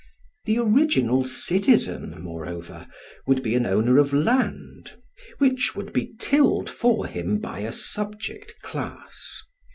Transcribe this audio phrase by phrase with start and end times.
[0.45, 2.87] The original citizen, moreover,
[3.27, 4.93] would be an owner of land,
[5.37, 9.43] which would be tilled for him by a subject class.